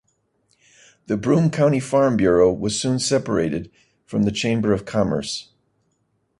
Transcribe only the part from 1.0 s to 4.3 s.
The Broome County Farm Bureau was soon separated from